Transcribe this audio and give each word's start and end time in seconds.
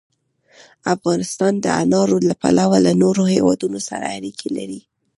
افغانستان 0.95 1.53
د 1.59 1.65
انارو 1.81 2.17
له 2.29 2.33
پلوه 2.41 2.77
له 2.85 2.91
نورو 3.01 3.23
هېوادونو 3.33 3.79
سره 3.89 4.05
اړیکې 4.17 4.49
لري. 4.57 4.81